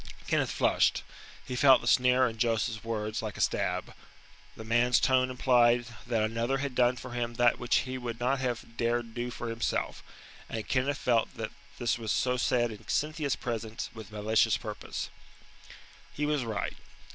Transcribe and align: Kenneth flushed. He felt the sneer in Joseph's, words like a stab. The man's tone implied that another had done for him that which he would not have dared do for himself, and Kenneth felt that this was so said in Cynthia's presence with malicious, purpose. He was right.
Kenneth 0.25 0.49
flushed. 0.49 1.03
He 1.45 1.55
felt 1.55 1.79
the 1.81 1.85
sneer 1.85 2.27
in 2.27 2.39
Joseph's, 2.39 2.83
words 2.83 3.21
like 3.21 3.37
a 3.37 3.41
stab. 3.41 3.93
The 4.57 4.63
man's 4.63 4.99
tone 4.99 5.29
implied 5.29 5.85
that 6.07 6.23
another 6.23 6.57
had 6.57 6.73
done 6.73 6.95
for 6.97 7.11
him 7.11 7.35
that 7.35 7.59
which 7.59 7.75
he 7.85 7.99
would 7.99 8.19
not 8.19 8.39
have 8.39 8.65
dared 8.77 9.13
do 9.13 9.29
for 9.29 9.47
himself, 9.47 10.01
and 10.49 10.67
Kenneth 10.67 10.97
felt 10.97 11.35
that 11.37 11.51
this 11.77 11.99
was 11.99 12.11
so 12.11 12.35
said 12.35 12.71
in 12.71 12.87
Cynthia's 12.87 13.35
presence 13.35 13.91
with 13.93 14.11
malicious, 14.11 14.57
purpose. 14.57 15.11
He 16.11 16.25
was 16.25 16.45
right. 16.45 16.77